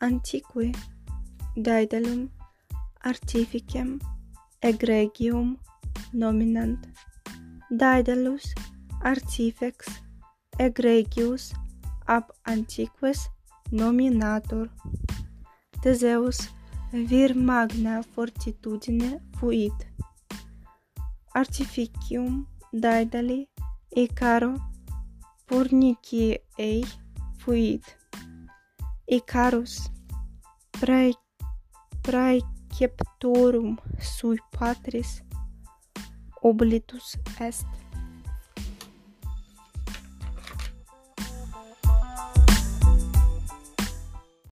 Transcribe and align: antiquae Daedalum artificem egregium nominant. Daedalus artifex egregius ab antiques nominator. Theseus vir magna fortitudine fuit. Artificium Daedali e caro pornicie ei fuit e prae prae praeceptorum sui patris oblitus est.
antiquae 0.00 0.72
Daedalum 1.56 2.28
artificem 3.02 3.98
egregium 4.60 5.58
nominant. 6.12 6.86
Daedalus 7.70 8.52
artifex 9.00 9.88
egregius 10.58 11.54
ab 12.06 12.24
antiques 12.44 13.30
nominator. 13.72 14.68
Theseus 15.82 16.38
vir 16.92 17.34
magna 17.34 18.02
fortitudine 18.02 19.20
fuit. 19.38 19.78
Artificium 21.34 22.46
Daedali 22.72 23.48
e 23.90 24.06
caro 24.08 24.54
pornicie 25.46 26.42
ei 26.58 26.84
fuit 27.38 28.05
e 29.06 29.20
prae 29.20 31.12
prae 32.04 32.40
praeceptorum 32.76 33.76
sui 34.00 34.38
patris 34.52 35.22
oblitus 36.42 37.16
est. 37.40 37.66